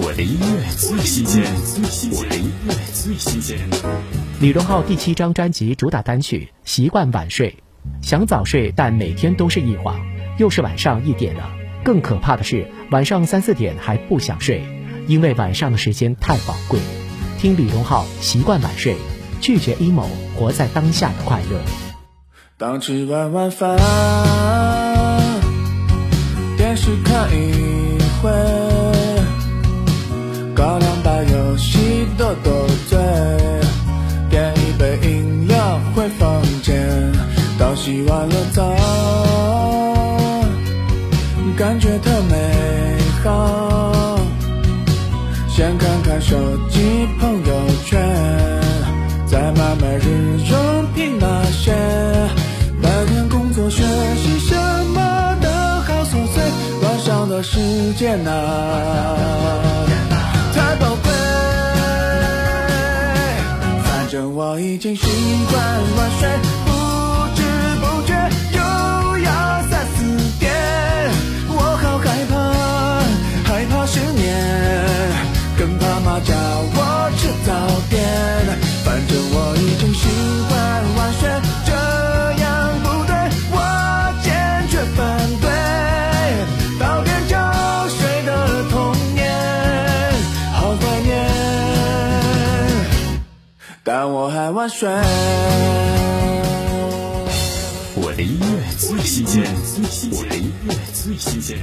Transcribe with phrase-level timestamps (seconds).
[0.00, 1.42] 我的音乐最新鲜，
[2.12, 3.58] 我的音乐最新鲜。
[4.40, 7.50] 李荣浩第七张专辑主打单曲《习惯晚睡》，
[8.06, 10.00] 想早睡，但每天都是一晃，
[10.38, 11.50] 又是晚上一点了。
[11.82, 14.62] 更可怕的是，晚上三四点还不想睡，
[15.08, 16.78] 因为晚上的时间太宝贵。
[17.36, 18.94] 听李荣浩《习惯晚睡》，
[19.40, 20.06] 拒绝 emo，
[20.36, 21.60] 活在当下的快乐。
[22.56, 23.76] 当吃完晚饭，
[32.28, 32.98] 戏斗斗嘴，
[34.28, 37.12] 点一杯饮料回房间，
[37.58, 38.76] 到洗完了澡，
[41.56, 44.18] 感觉特美好。
[45.48, 46.36] 先看看手
[46.68, 47.54] 机朋友
[47.86, 47.98] 圈，
[49.26, 51.72] 再买买日用品那些。
[52.80, 54.54] 白天工作学习什
[54.94, 56.42] 么的好琐碎，
[56.82, 59.16] 晚上的时间啊，
[64.60, 65.06] 已经习
[65.50, 66.67] 惯晚睡，
[93.90, 94.86] 但我还晚睡。
[97.96, 99.42] 我的音乐最新鲜，
[100.12, 101.58] 我的音乐最新鲜。